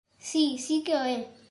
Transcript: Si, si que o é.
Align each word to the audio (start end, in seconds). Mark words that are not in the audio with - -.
Si, 0.29 0.43
si 0.65 0.75
que 0.85 0.93
o 1.01 1.03
é. 1.15 1.19